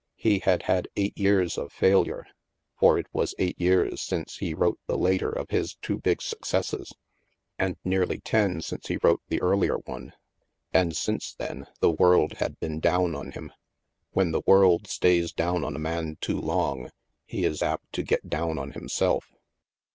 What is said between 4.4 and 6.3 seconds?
wrote the later of his two big